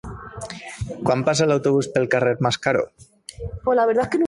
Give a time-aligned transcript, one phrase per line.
[1.09, 2.89] Quan passa l'autobús pel carrer Mascaró?